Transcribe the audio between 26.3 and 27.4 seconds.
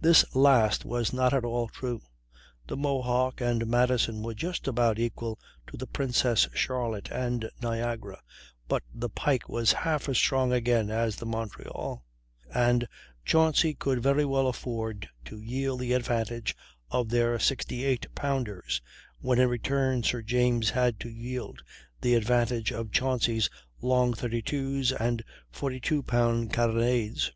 carronades.